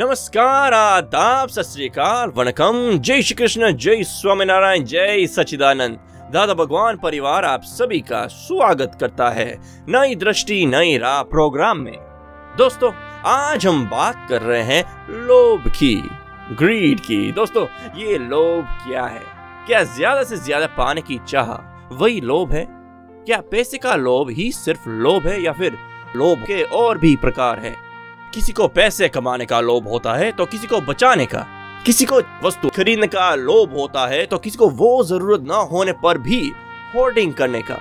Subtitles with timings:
[0.00, 1.98] नमस्कार, आदाब, सत
[2.36, 5.98] वणकम। जय श्री कृष्ण, जय स्वामीनारायण, जय सचिदानंद
[6.32, 9.46] दादा भगवान परिवार आप सभी का स्वागत करता है
[9.88, 11.98] नई दृष्टि, नई राह प्रोग्राम में।
[12.58, 12.92] दोस्तों,
[13.26, 14.82] आज हम बात कर रहे हैं
[15.26, 15.94] लोभ की
[16.54, 17.66] ग्रीड की। दोस्तों,
[17.98, 19.22] ये लोभ क्या है?
[19.66, 21.52] क्या ज़्यादा से ज़्यादा पाने की चाह
[21.94, 22.66] वही लोभ है?
[23.26, 25.78] क्या पैसे का लोभ ही सिर्फ़ लोभ है या फिर
[26.16, 27.89] लोभ के और भी प्रकार है?
[28.34, 31.46] किसी को पैसे कमाने का लोभ होता है तो किसी को बचाने का।
[31.86, 35.92] किसी को वस्तु खरीदने का लोभ होता है तो किसी को वो ज़रूरत ना होने
[36.02, 36.40] पर भी
[36.94, 37.78] होर्डिंग करने का।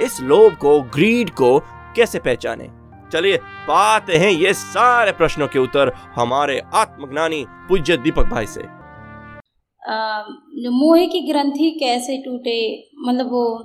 [0.00, 1.58] इस लोभ को, ग्रीड को
[1.96, 2.68] कैसे पहचाने?
[3.12, 8.62] चलिए, पाते हैं ये सारे प्रश्नों के उत्तर हमारे आत्मज्ञानी पूज्य दीपक भाई से।
[10.70, 12.60] मोह की ग्रंथि कैसे टूटे?
[13.06, 13.58] मतलब वो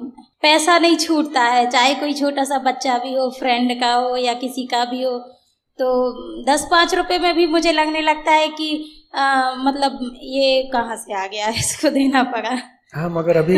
[0.44, 4.34] पैसा नहीं छूटता है, चाहे कोई छोटा सा बच्चा भी हो फ्रेंड का हो या
[4.34, 5.17] किसी का भी हो
[5.80, 8.70] तो दस पाँच रुपए में भी मुझे लगने लगता है कि
[9.16, 12.50] अ, मतलब ये कहाँ से आ गया इसको देना पड़ा।
[12.96, 13.58] हाँ मगर अभी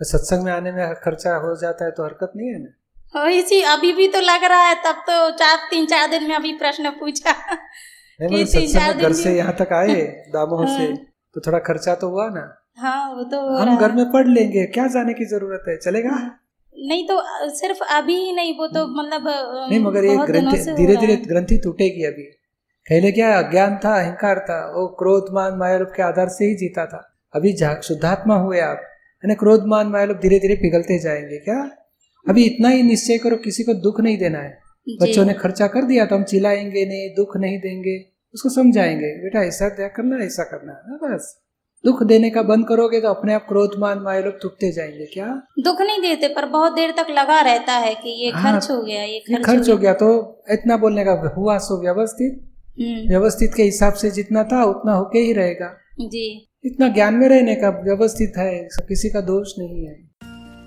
[0.00, 2.72] सत्संग में आने में खर्चा हो जाता है तो हरकत नहीं है ना?
[3.14, 6.34] हो इसी अभी भी तो लग रहा है तब तो चार तीन चार दिन में
[6.36, 9.94] अभी प्रश्न पूछा। मतलब घर दिन से यहाँ तक आए
[10.32, 10.96] दामोह से हाँ।
[11.34, 12.44] तो थोड़ा खर्चा तो हुआ ना।
[12.78, 16.16] हाँ वो तो हम घर में पढ़ लेंगे क्या जाने की ज़रूरत है चलेगा?
[16.86, 17.20] नहीं तो
[17.54, 21.58] सिर्फ़ अभी ही नहीं वो तो मतलब हम्म। नहीं मगर ये ग्रंथि धीरे धीरे ग्रंथि
[21.58, 22.22] टूटेगी अभी।
[22.86, 26.84] पहले क्या अज्ञान था अहंकार था वो क्रोध मान मायालोभ के आधार से ही जीता
[26.86, 27.02] था।
[27.34, 28.82] अभी शुद्धात्मा हुए आप
[29.22, 31.58] है ना क्रोध मान मायालोभ धीरे धीरे पिघलते जाएँगे क्या?
[32.26, 34.50] अभी इतना ही निश्चय करो किसी को दुख नहीं देना है।
[35.02, 37.98] बच्चों ने खर्चा कर दिया तो हम चिल्लाएँगे नहीं दुख नहीं देंगे
[38.34, 41.34] उसको समझाएँगे बेटा ऐसा करना ऐसा करना है ना बस।
[41.84, 45.26] दुख देने का बंद करोगे तो अपने आप क्रोध मान माए लोग टूटते जाएँगे क्या?
[45.64, 48.82] दुख नहीं देते पर बहुत देर तक लगा रहता है कि ये हाँ, खर्च हो
[48.82, 53.08] गया ये ये खर्च, खर्च हो गया तो इतना बोलने का हुआ सो व्यवस्थित। हम्म,
[53.08, 57.54] व्यवस्थित के हिसाब से जितना था उतना होके ही रहेगा। जी। इतना ज्ञान में रहने
[57.54, 60.06] का व्यवस्थित है किसी का दोष नहीं है।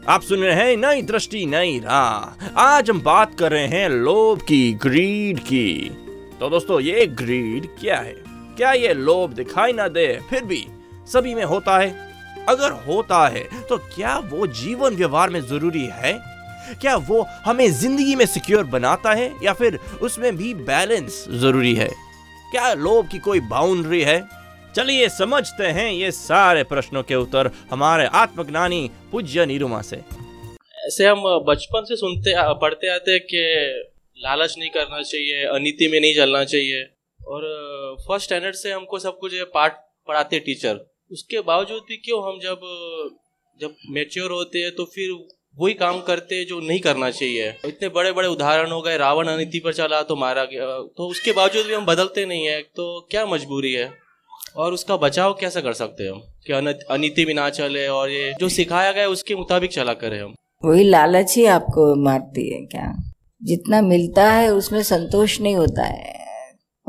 [0.08, 4.42] आप सुन रहे हैं नई दृष्टि नई राह। आज हम बात कर रहे हैं लोभ
[4.42, 5.92] की ग्रीड की।
[6.40, 8.16] तो दोस्तों ये ग्रीड क्या है?
[8.58, 10.20] क्या ये लोभ दिखाई ना दे?
[10.30, 10.66] फिर भी
[11.10, 11.90] सभी में होता है।
[12.50, 16.14] अगर होता है तो क्या वो जीवन व्यवहार में ज़रूरी है?
[16.82, 21.90] क्या वो हमें ज़िंदगी में सिक्योर बनाता है, या फिर उसमें भी बैलेंस ज़रूरी है?
[22.52, 24.22] क्या लोभ की कोई बाउंड्री है?
[24.76, 29.98] चलिए, समझते हैं ये सारे प्रश्नों के उत्तर हमारे आत्मज्ञानी पूज्य निरुमा से।
[30.88, 33.42] ऐसे हम बचपन से सुनते, पढ़ते आते हैं कि
[34.18, 36.84] लालच नहीं करना चाहिए, अनीति में नहीं चलना चाहिए।
[37.20, 37.42] और
[38.00, 39.78] फ़र्स्ट स्टैंडर्ड से हमको सब कुछ पाठ
[40.08, 42.60] पढ़ाते टीचर उसके बावजूद भी क्यों हम जब
[43.62, 45.28] जब मेच्योर होते हैं तो फिर
[45.60, 49.28] वही काम करते हैं जो नहीं करना चाहिए। इतने बड़े बड़े उदाहरण हो गए, रावण
[49.28, 53.08] अनिति पर चला तो मारा गया तो उसके बावजूद भी हम बदलते नहीं है तो
[53.12, 53.92] क्या मजबूरी है?
[54.56, 56.20] और उसका बचाव कैसे कर सकते हैं हम?
[56.20, 60.22] कि अन- अनीति भी ना चले और ये जो सिखाया गया उसके मुताबिक चला करें
[60.22, 63.12] हम। वही लालच ही आपको मारती है क्या?
[63.44, 66.19] जितना मिलता है उसमें संतोष नहीं होता है।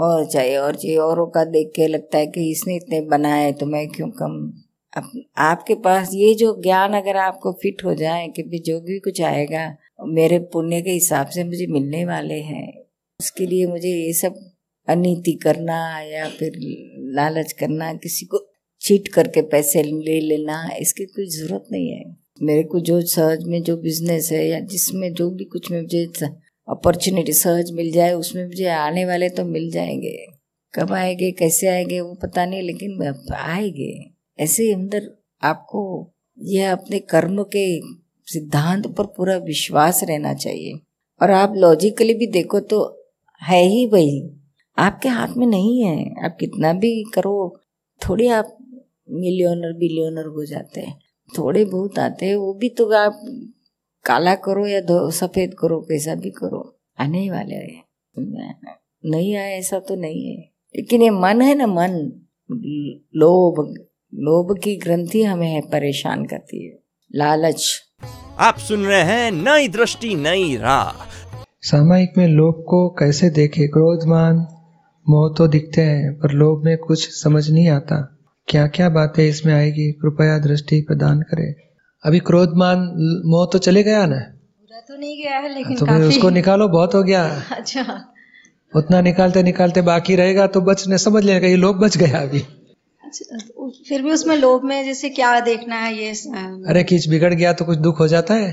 [0.01, 3.67] और चाहिए और चाहिए औरों का देख के लगता है कि इसने इतने बनाए तो
[3.67, 4.53] मैं क्यों कम?
[4.97, 8.99] आप, आपके पास ये जो ज्ञान अगर आपको फिट हो जाए कि भी जो भी
[8.99, 9.67] कुछ आएगा
[10.09, 12.67] मेरे पुण्य के हिसाब से मुझे मिलने वाले हैं
[13.21, 14.35] उसके लिए मुझे ये सब
[14.89, 16.53] अनीति करना या फिर
[17.17, 18.47] लालच करना किसी को
[18.83, 22.05] चीट करके पैसे ले लेना इसकी कोई ज़रूरत नहीं है।
[22.43, 26.05] मेरे को जो सहज में जो बिज़नेस है या जिसमें जो भी कुछ में मुझे
[26.71, 30.27] अपॉर्चुनिटी सहज मिल जाए, उसमें मुझे आने वाले तो मिल जाएँगे।
[30.75, 35.11] कब आएँगे, कैसे आएँगे, वो पता नहीं, लेकिन आएँगे। ऐसे अंदर
[35.43, 37.81] आपको यह अपने कर्म के
[38.33, 40.73] सिद्धांत पर पूरा विश्वास रहना चाहिए।
[41.23, 43.07] और आप लॉजिकली भी देखो तो
[43.43, 44.31] है ही वही।
[44.79, 47.61] आपके हाथ में नहीं है। आप कितना भी करो,
[48.09, 48.57] थोड़ी आप
[49.11, 51.01] मिलियनर बिलियनर हो जाते हैं।
[51.39, 53.21] थोड़े बहुत आते हैं, वो भी तो आप
[54.05, 57.85] काला करो या सफ़ेद करो कैसा भी करो आने ही वाले हैं।
[59.05, 61.93] नहीं आए ऐसा तो नहीं है। लेकिन ये मन है ना मन।
[63.17, 63.75] लोभ
[64.15, 66.79] लोभ की ग्रंथि हमें परेशान करती है।
[67.15, 67.81] लालच।
[68.39, 70.93] आप सुन रहे हैं नई दृष्टि नई राह।
[71.61, 73.67] सामायिक में लोभ को कैसे देखे?
[73.69, 74.37] क्रोधमान।
[75.09, 78.19] मोह तो दिखते हैं पर लोभ में कुछ समझ नहीं आता।
[78.49, 79.93] क्या क्या बातें इसमें आएगी?
[79.93, 81.55] कृपया दृष्टि प्रदान करें।
[82.05, 82.79] अभी क्रोधमान
[83.27, 84.17] मोह तो चले गया ना?
[84.17, 87.25] पूरा तो नहीं गया है लेकिन तो फिर काफ़ी। उसको निकालो बहुत हो गया।
[87.57, 88.01] अच्छा।
[88.73, 92.39] उतना निकालते निकालते बाकी रहेगा तो बचने समझ लेगा ये लोग बच गया अभी।
[93.03, 96.11] अच्छा तो फिर भी उसमें लोभ में जैसे क्या देखना है ये
[96.69, 98.51] अरे किच बिगड़ गया तो कुछ दुख हो जाता है।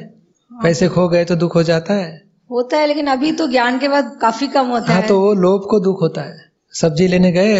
[0.51, 2.09] पैसे खो गए तो दुख हो जाता है?
[2.49, 5.33] होता है लेकिन अभी तो ज्ञान के बाद काफ़ी कम होता हाँ है। तो वो
[5.33, 6.37] लोभ को दुख होता है।
[6.73, 7.57] सब्ज़ी लेने गए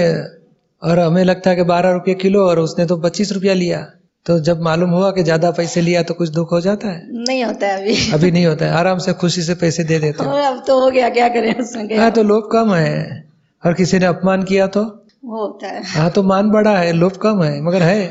[0.82, 3.80] और हमें लगता है कि बारह रुपये किलो और उसने तो पच्चीस रुपया लिया।
[4.28, 7.02] तो जब मालूम हुआ कि ज़्यादा पैसे लिया तो कुछ दुख हो जाता है?
[7.28, 10.24] नहीं होता है अभी। अभी नहीं होता है। आराम से खुशी से पैसे दे देते
[10.24, 11.98] हो। अब तो हो गया क्या करें उसमें?
[11.98, 13.24] हाँ तो लोभ कम है।
[13.64, 14.84] और किसी ने अपमान किया तो?
[15.28, 18.06] होता है। हाँ तो मान बड़ा है लोभ कम है मगर है।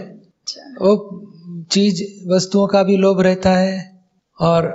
[0.80, 0.96] वो
[1.70, 2.02] चीज़
[2.32, 3.76] वस्तुओं का भी लोभ रहता है
[4.38, 4.68] और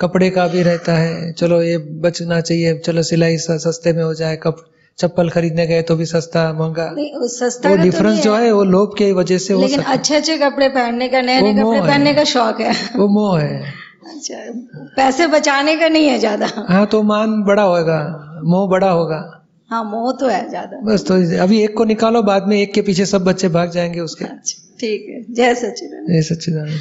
[0.00, 4.36] कपड़े का भी रहता है। चलो ये बचना चाहिए चलो सिलाई सस्ते में हो जाए
[4.36, 4.64] कप
[4.98, 8.52] चप्पल खरीदने गए तो भी सस्ता महँगा। नहीं सस्ता वो का तो डिफरेंस जो है
[8.52, 11.80] वो लोभ की वजह से लेकिन सकता अच्छे अच्छे कपड़े पहनने का नए नए कपड़े
[11.80, 13.60] पहनने का शौक है। वो मोह है।
[14.04, 14.36] अच्छा
[14.96, 17.98] पैसे बचाने का नहीं है ज़्यादा। हाँ तो मान बड़ा होगा
[18.44, 19.20] मोह बड़ा होगा।
[19.70, 22.82] हाँ मोह तो है ज़्यादा। बस तो अभी एक को निकालो बाद में एक के
[22.82, 26.80] पीछे सब बच्चे भाग जाएँगे उसके। अच्छा ठीक है। जय सचिदानंद जय सच्चिदानंद।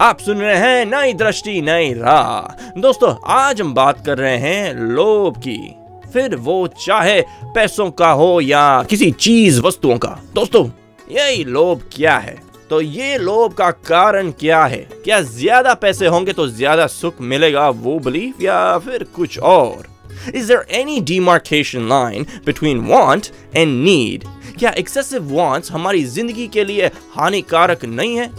[0.00, 4.74] आप सुन रहे हैं नई दृष्टि नई राह। दोस्तों आज हम बात कर रहे हैं
[4.74, 5.58] लोभ की।
[6.12, 7.20] फिर वो चाहे
[7.54, 10.68] पैसों का हो या किसी चीज़ वस्तुओं का। दोस्तों,
[11.10, 12.40] यही लोभ क्या है?
[12.70, 14.78] तो ये लोभ का कारण क्या है?
[15.04, 19.90] क्या ज़्यादा पैसे होंगे तो ज़्यादा सुख मिलेगा, वो बिलीफ या फिर कुछ और?
[20.30, 24.26] Is there any demarcation line between want and need?
[24.58, 26.86] क्या excessive wants हमारी ज़िंदगी के लिए
[27.16, 28.30] हानिकारक नहीं है?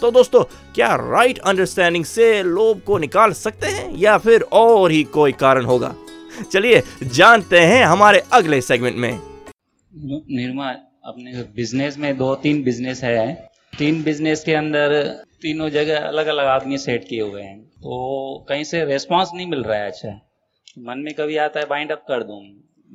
[0.00, 0.42] तो दोस्तों,
[0.74, 5.32] क्या राइट right अंडरस्टैंडिंग से लोभ को निकाल सकते हैं या फिर और ही कोई
[5.32, 5.94] कारण होगा?
[6.42, 9.20] चलिए, जानते हैं हमारे अगले सेगमेंट में।
[10.30, 10.68] निर्मा
[11.04, 13.48] अपने बिज़नेस में दो तीन बिज़नेस है।
[13.78, 15.02] तीन बिज़नेस के अंदर
[15.42, 19.62] तीनों जगह अलग अलग आदमी सेट किए हुए हैं। तो कहीं से रेस्पॉन्स नहीं मिल
[19.62, 20.20] रहा है अच्छा।
[20.78, 22.42] मन में कभी आता है बाइंड अप कर दूँ।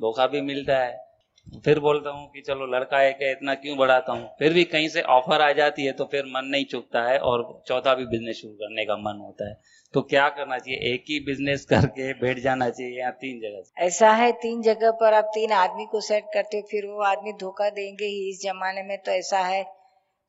[0.00, 1.11] धोखा भी मिलता है।
[1.52, 4.28] फिर बोलता हूँ कि चलो लड़का है क्या इतना क्यों बढ़ाता हूँ?
[4.38, 7.42] फिर भी कहीं से ऑफ़र आ जाती है तो फिर मन नहीं चुकता है और
[7.66, 9.60] चौथा भी बिज़नेस शुरू करने का मन होता है।
[9.94, 10.78] तो क्या करना चाहिए?
[10.94, 15.14] एक ही बिज़नेस करके बैठ जाना चाहिए या तीन जगह ऐसा है, तीन जगह पर
[15.14, 18.82] आप तीन आदमी को सेट करते हो फिर वो आदमी धोखा देंगे ही। इस जमाने
[18.82, 19.64] में तो ऐसा है,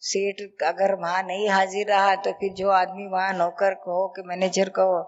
[0.02, 5.02] सेठ अगर वहाँ नहीं हाजिर रहा तो फिर जो आदमी वहाँ नौकर कि मैनेजर कहो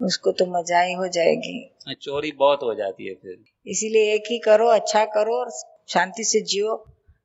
[0.00, 3.36] उसको तो मज़ा ही हो जाएगी। चोरी बहुत हो जाती है फिर।
[3.66, 5.50] इसीलिए एक ही करो अच्छा करो और
[5.88, 6.76] शांति से जियो।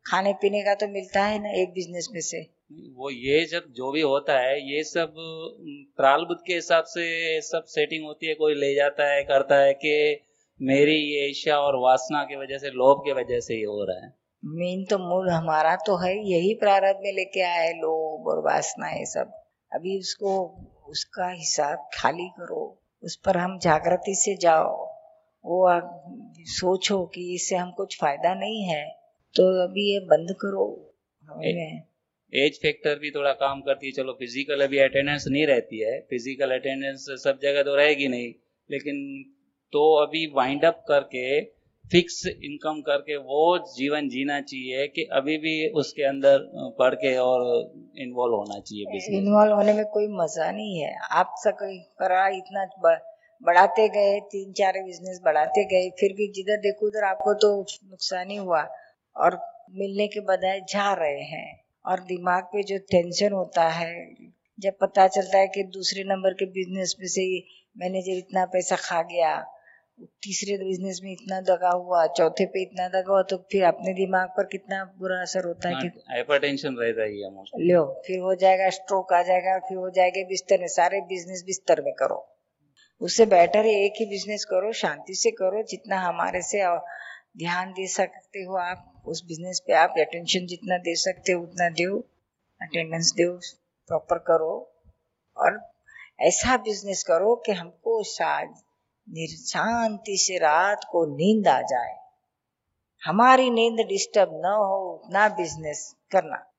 [0.05, 2.41] खाने पीने का तो मिलता है ना एक बिज़नेस में से।
[2.97, 5.13] वो ये जब जो भी होता है ये सब
[5.97, 7.05] प्रालबुद्ध के हिसाब से
[7.41, 9.93] सब सेटिंग होती है कोई ले जाता है करता है कि
[10.59, 14.05] मेरी ये इच्छा और वासना की वजह से लोभ की वजह से ये हो रहा
[14.05, 14.13] है।
[14.43, 19.05] मेन तो मूल हमारा तो है यही प्रारब्ध में लेके आए लोभ और वासना ये
[19.05, 19.31] सब।
[19.71, 20.35] अभी उसको
[20.87, 22.63] उसका हिसाब खाली करो
[23.03, 24.75] उस पर हम जागृति से जाओ।
[25.45, 26.03] वो आप
[26.49, 28.83] सोचो कि इससे हम कुछ फ़ायदा नहीं है
[29.35, 30.65] तो अभी ये बंद करो।
[31.23, 31.81] हमें
[32.33, 36.51] एज फैक्टर भी थोड़ा काम करती है। चलो फ़िज़िकल अभी अटेंडेंस नहीं रहती है। फ़िज़िकल
[36.51, 38.33] अटेंडेंस सब जगह तो रहेगी नहीं।
[38.69, 39.01] लेकिन
[39.73, 41.41] तो अभी वाइंड अप करके
[41.91, 46.37] फिक्स इनकम करके वो जीवन जीना चाहिए कि अभी भी उसके अंदर
[46.79, 47.41] पढ़ के और
[47.97, 51.57] इन्वॉल्व होना चाहिए बिज़नेस इन्वॉल्व होने में कोई मज़ा नहीं है। आप सब
[51.99, 52.65] करा इतना
[53.41, 58.29] बढ़ाते गए, तीन चार बिज़नेस बढ़ाते गए, फिर भी जिधर देखो उधर आपको तो नुकसान
[58.29, 58.61] ही हुआ।
[59.15, 59.39] और
[59.71, 64.15] मिलने के बजाय जा रहे हैं। और दिमाग पे जो टेंशन होता है,
[64.59, 67.25] जब पता चलता है कि दूसरे नंबर के बिज़नेस में से
[67.77, 69.35] मैनेजर इतना पैसा खा गया
[69.99, 74.29] तीसरे बिज़नेस में इतना दगा हुआ चौथे पे इतना दगा हुआ तो फिर अपने दिमाग
[74.37, 78.69] पर कितना बुरा असर होता है कि हाइपर टेंशन रहता ही लो फिर हो जाएगा
[78.77, 82.17] स्ट्रोक आ जाएगा फिर हो जाएगा बिस्तर में सारे बिज़नेस बिस्तर में करो।
[83.01, 86.63] उससे बेटर है एक ही बिज़नेस करो शांति से करो जितना हमारे से
[87.37, 91.69] ध्यान दे सकते हो आप उस बिज़नेस पे आप अटेंशन जितना दे सकते हो उतना
[91.81, 91.99] दो
[92.61, 93.31] अटेंडेंस दो
[93.89, 94.51] प्रॉपर करो।
[95.37, 95.59] और
[96.21, 98.01] ऐसा बिज़नेस करो कि हमको
[99.07, 101.95] शायद निर- शांति से रात को नींद आ जाए।
[103.05, 106.51] हमारी नींद डिस्टर्ब न हो उतना बिज़नेस करना।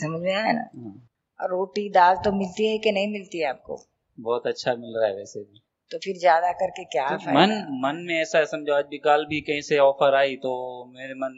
[0.00, 0.92] समझ में आया ना?
[1.40, 3.80] और रोटी दाल तो मिलती है कि नहीं मिलती है आपको?
[4.20, 8.04] बहुत अच्छा मिल रहा है वैसे भी। तो फिर ज़्यादा करके क्या तो मन मन
[8.06, 11.30] में ऐसा है समझो आज भी कल भी कहीं से ऑफ़र आई तो मेरे मन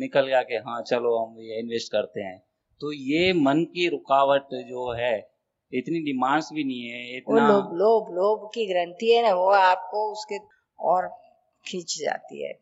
[0.00, 2.42] निकल गया कि हाँ चलो हम ये इन्वेस्ट करते हैं।
[2.80, 5.33] तो ये मन की रुकावट जो है
[5.74, 9.48] इतनी डिमांड्स भी नहीं है वो इतना लोभ लोभ लोभ की ग्रंथि है ना वो
[9.50, 10.38] आपको उसके
[10.78, 11.08] और
[11.66, 12.52] खींच जाती है।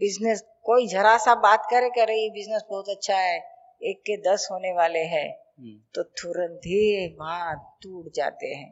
[0.00, 3.38] बिज़नेस कोई जरा सा बात करे करे ये बिज़नेस बहुत अच्छा है
[3.82, 5.28] एक के दस होने वाले हैं
[5.60, 8.70] हम्म, तो तुरंत ही वहाँ टूट जाते हैं।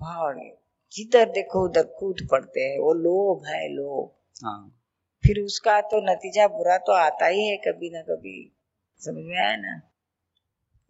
[0.00, 0.50] भाग
[0.92, 4.10] जिधर देखो उधर कूद पड़ते हैं वो लोभ है लोभ।
[4.44, 4.82] हाँ।
[5.24, 8.52] फिर उसका तो नतीजा बुरा तो आता ही है कभी ना कभी
[8.98, 9.80] समझ में आया ना?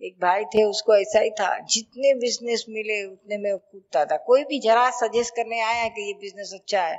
[0.00, 4.44] एक भाई थे, उसको ऐसा ही था। जितने बिज़नेस मिले, उतने में कूदता था। कोई
[4.44, 6.96] भी जरा सजेस्ट करने आया कि ये बिज़नेस अच्छा है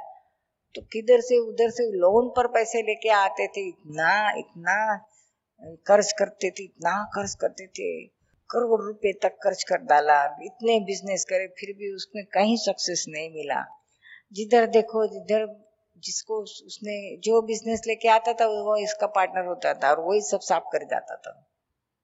[0.76, 4.76] तो किधर से, उधर से लोन पर पैसे लेके आते थे। इतना इतना
[5.88, 7.90] कर्ज करते थे, इतना कर्ज करते थे।
[8.50, 13.30] करोड़ रुपए तक खर्च कर डाला। इतने बिज़नेस करे, फिर भी उसमें कहीं सक्सेस नहीं
[13.30, 13.64] मिला।
[14.34, 15.46] जिधर देखो, जिधर
[15.98, 20.40] जिसको उसने, जो बिज़नेस लेके आता था, वो इसका पार्टनर होता था और वही सब
[20.40, 21.44] साफ़ कर जाता था।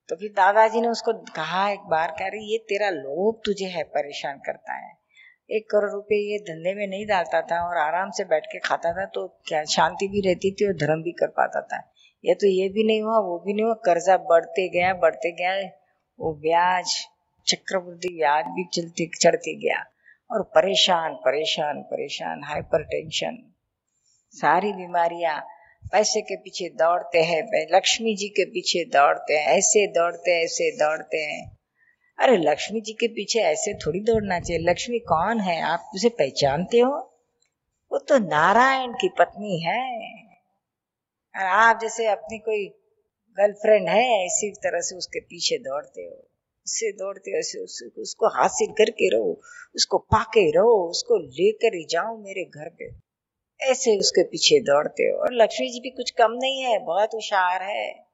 [0.09, 3.83] तो फिर दादाजी ने उसको कहा एक बार कह रही, ये तेरा लोभ तुझे है,
[3.85, 4.91] परेशान करता है।
[5.49, 8.91] एक करोड़ रुपए ये धंधे में नहीं डालता था और आराम से बैठ के खाता
[8.93, 11.81] था तो क्या शांति भी रहती थी और धर्म भी कर पाता था।
[12.23, 15.55] ये तो ये भी नहीं हुआ, वो भी नहीं हुआ, कर्जा बढ़ते गया बढ़ते गया,
[16.19, 16.95] वो ब्याज,
[17.47, 19.83] चक्रवृद्धि ब्याज भी चलते, चढ़ते गया।
[20.29, 23.37] और परेशान परेशान परेशान हाइपर टेंशन
[24.33, 25.39] सारी बीमारियाँ
[25.93, 30.71] पैसे के पीछे दौड़ते हैं लक्ष्मी जी के पीछे दौड़ते हैं, ऐसे दौड़ते हैं, ऐसे
[30.71, 31.57] दौड़ते हैं।
[32.19, 35.61] अरे लक्ष्मी जी के पीछे ऐसे थोड़ी दौड़ना चाहिए। लक्ष्मी कौन है?
[35.61, 37.21] आप उसे पहचानते हो?
[37.91, 40.01] वो तो नारायण की पत्नी है।
[41.37, 42.65] और आप जैसे अपनी कोई
[43.39, 46.29] गर्लफ्रेंड है, इसी तरह से उसके पीछे दौड़ते हो।
[46.65, 49.41] उससे दौड़ते हो उस- उसको हासिल करके रहो,
[49.75, 53.12] उसको पाके रहो, उसको लेकर ही जाओ मेरे घर पे।
[53.63, 57.63] ऐसे उसके पीछे दौड़ते हो। और लक्ष्मी जी भी कुछ कम नहीं है, बहुत होशियार
[57.63, 58.05] है।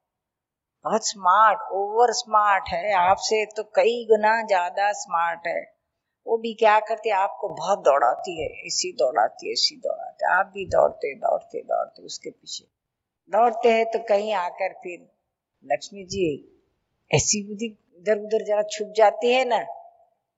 [0.84, 5.80] बहुत स्मार्ट ओवर स्मार्ट है। आपसे तो कई गुना ज़्यादा स्मार्ट है।
[6.28, 10.40] वो भी क्या करती है, आपको बहुत दौड़ाती है। ऐसी दौड़ाती है, ऐसी दौड़ाती है।
[10.40, 12.66] आप भी दौड़ते दौड़ते दौड़ते उसके पीछे।
[13.30, 15.12] दौड़ते हैं तो कहीं आकर फिर
[15.66, 16.60] लक्ष्मी जी,
[17.12, 19.64] ऐसी बुद्धि इधर उधर जरा छुप जाती है ना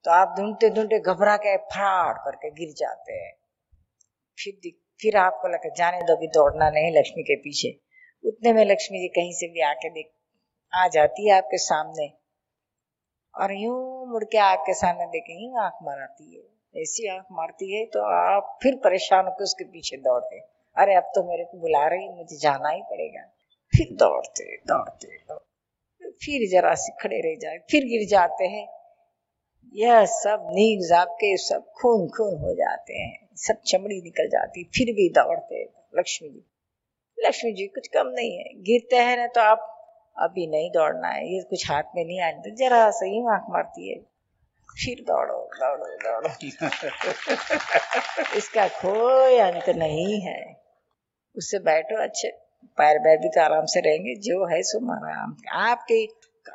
[0.05, 3.33] तो आप ढूंढते ढूंढते घबरा के फराड़ करके गिर जाते हैं।
[4.39, 7.69] फिर दिख- फिर आपको लगा, जाने दो भी दौड़ना नहीं लक्ष्मी के पीछे।
[8.23, 10.11] उतने में लक्ष्मी जी कहीं से भी आके देख,
[10.73, 12.11] आ जाती है आपके सामने।
[13.33, 17.85] और यूँ मुड़ के आपके सामने देखे, यूँ आँख मारती है। ऐसी आँख मारती है
[17.85, 20.39] तो आप फिर परेशान होकर उसके पीछे दौड़ते
[20.77, 23.21] अरे, अब तो मेरे को बुला रही मुझे जाना ही पड़ेगा।
[23.73, 28.67] फिर दौड़ते दौड़ते दौड़ते। फिर जरा से खड़े रह जाए, फिर गिर जाते हैं।
[29.75, 34.95] यह सब नींद आपके सब खून खून हो जाते हैं। सब चमड़ी निकल जाती, फिर
[34.95, 35.69] भी दौड़ते
[35.99, 36.45] लक्ष्मी जी
[37.25, 39.77] लक्ष्मी जी, कुछ कम नहीं है। गिरते हैं ना तो आप,
[40.19, 43.89] अभी नहीं दौड़ना है, ये कुछ हाथ में नहीं आने तो जरा सही आँख मारती
[43.89, 44.11] है।
[44.79, 46.29] फिर दौड़ो दौड़ो दौड़ो।
[48.37, 50.61] इसका कोई अंत नहीं है।
[51.35, 52.31] उससे बैठो, अच्छे,
[52.77, 56.07] पैर बैर भी तो आराम से रहेंगे, जो है सो आराम आपके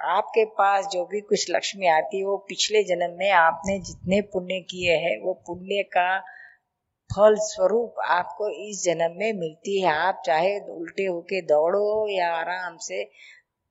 [0.05, 4.61] आपके पास जो भी कुछ लक्ष्मी आती है, वो पिछले जन्म में आपने जितने पुण्य
[4.61, 6.25] किए हैं, वो पुण्य का
[7.11, 12.77] फल स्वरूप आपको इस जन्म में मिलती है। आप चाहे उल्टे होके दौड़ो या आराम
[12.81, 13.03] से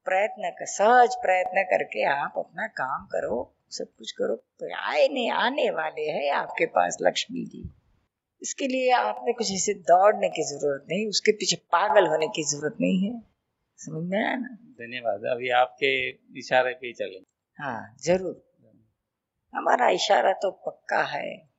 [0.07, 3.37] प्रयत्न कर सहज प्रयत्न करके आप अपना काम करो
[3.71, 7.63] सब कुछ करो। तो आए नहीं आने वाले हैं आपके पास लक्ष्मी जी।
[8.41, 12.77] इसके लिए आपने कुछ ऐसे दौड़ने की ज़रूरत नहीं उसके पीछे पागल होने की ज़रूरत
[12.81, 13.19] नहीं है।
[13.79, 14.47] समझ में आया ना?
[14.79, 15.91] धन्यवाद अभी आपके
[16.39, 17.19] इशारे पे ही चले
[17.59, 18.41] हाँ ज़रूर।
[19.53, 21.54] हमारा इशारा तो पक्का है।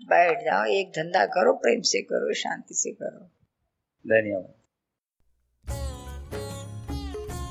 [0.00, 3.24] बैठ जाओ एक धंधा करो प्रेम से करो शांति से करो
[4.04, 4.54] धन्यवाद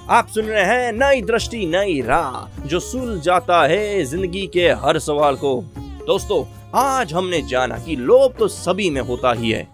[0.10, 5.00] आप सुन रहे हैं नई दृष्टि नई राह जो सुल जाता है ज़िंदगी के हर
[5.00, 5.54] सवाल को
[6.08, 6.44] दोस्तों
[6.80, 9.68] आज हमने जाना कि लोभ तो सभी में होता ही है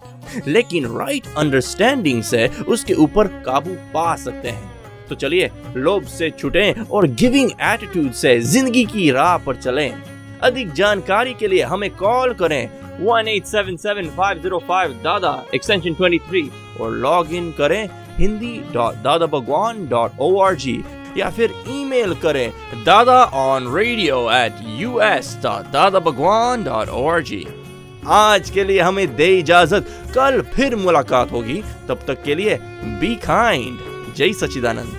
[0.48, 4.70] लेकिन राइट अंडरस्टैंडिंग से उसके ऊपर काबू पा सकते हैं
[5.08, 10.11] तो चलिए लोभ से छुटें और गिविंग एटीट्यूड से ज़िंदगी की राह पर चलें
[10.44, 12.62] अधिक जानकारी के लिए हमें कॉल करें।
[13.06, 20.54] 1877505 दादा एक्सटेंशन 23 और लॉग इन करें हिंदी डॉट दादा भगवान डॉट ओ आर
[20.54, 20.84] जी
[21.16, 22.52] या फिर ईमेल करें
[22.84, 27.46] Dada on radio at U S dot Dada Bhagwan dot O R G
[28.06, 32.58] आज के लिए हमें दे इजाज़त। कल फिर मुलाकात होगी। तब तक के लिए
[33.00, 33.78] बी काइंड
[34.16, 34.92] जय सचिदानंद